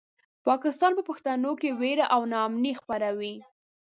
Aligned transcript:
پاکستان 0.47 0.91
په 0.97 1.03
پښتنو 1.09 1.51
کې 1.61 1.69
وېره 1.79 2.05
او 2.15 2.21
ناامني 2.31 2.73
خپروي. 2.79 3.35